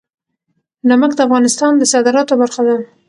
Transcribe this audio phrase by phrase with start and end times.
[0.89, 2.75] نمک د افغانستان د صادراتو برخه ده.